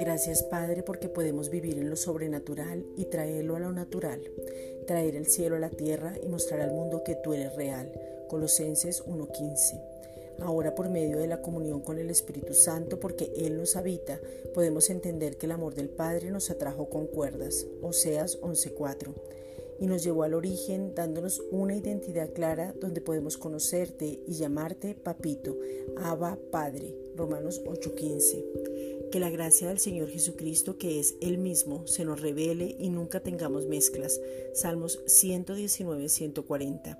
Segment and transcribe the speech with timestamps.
[0.00, 4.20] Gracias Padre porque podemos vivir en lo sobrenatural y traerlo a lo natural,
[4.86, 7.92] traer el cielo a la tierra y mostrar al mundo que tú eres real.
[8.28, 9.80] Colosenses 1:15.
[10.40, 14.20] Ahora por medio de la comunión con el Espíritu Santo, porque Él nos habita,
[14.54, 17.66] podemos entender que el amor del Padre nos atrajo con cuerdas.
[17.82, 19.14] Oseas 11:4
[19.80, 25.56] y nos llevó al origen dándonos una identidad clara donde podemos conocerte y llamarte Papito,
[25.96, 26.94] Abba Padre.
[27.16, 29.10] Romanos 8:15.
[29.10, 33.20] Que la gracia del Señor Jesucristo, que es Él mismo, se nos revele y nunca
[33.20, 34.20] tengamos mezclas.
[34.54, 36.98] Salmos 119-140.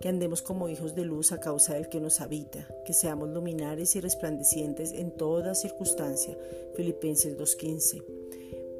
[0.00, 3.94] Que andemos como hijos de luz a causa del que nos habita, que seamos luminares
[3.96, 6.36] y resplandecientes en toda circunstancia.
[6.74, 8.19] Filipenses 2.15.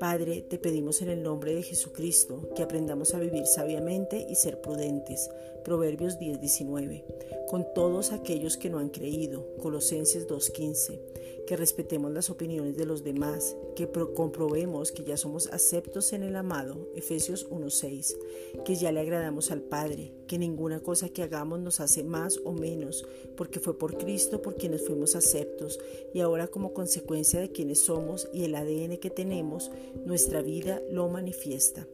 [0.01, 4.63] Padre, te pedimos en el nombre de Jesucristo que aprendamos a vivir sabiamente y ser
[4.63, 5.29] prudentes.
[5.63, 7.05] Proverbios 10:19.
[7.51, 9.55] Con todos aquellos que no han creído.
[9.59, 10.99] Colosenses 2:15
[11.47, 16.37] que respetemos las opiniones de los demás, que comprobemos que ya somos aceptos en el
[16.37, 18.17] amado, Efesios 1.6,
[18.65, 22.53] que ya le agradamos al Padre, que ninguna cosa que hagamos nos hace más o
[22.53, 23.05] menos,
[23.37, 25.81] porque fue por Cristo por quienes fuimos aceptos
[26.15, 29.73] y ahora como consecuencia de quienes somos y el ADN que tenemos,
[30.07, 31.85] nuestra vida lo manifiesta.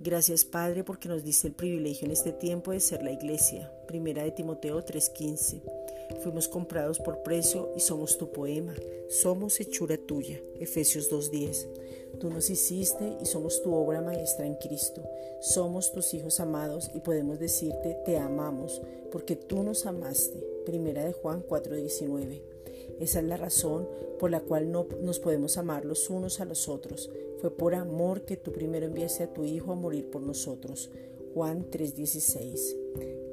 [0.00, 3.70] Gracias Padre porque nos diste el privilegio en este tiempo de ser la iglesia.
[3.86, 5.62] Primera de Timoteo 3:15.
[6.22, 8.74] Fuimos comprados por precio y somos tu poema.
[9.08, 10.40] Somos hechura tuya.
[10.58, 12.18] Efesios 2.10.
[12.18, 15.02] Tú nos hiciste y somos tu obra maestra en Cristo.
[15.40, 20.44] Somos tus hijos amados y podemos decirte te amamos porque tú nos amaste.
[20.66, 22.42] Primera de Juan 4.19.
[23.00, 23.88] Esa es la razón
[24.18, 27.10] por la cual no nos podemos amar los unos a los otros.
[27.40, 30.90] Fue por amor que tú primero enviaste a tu Hijo a morir por nosotros.
[31.32, 32.76] Juan 3:16.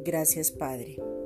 [0.04, 1.17] Gracias Padre.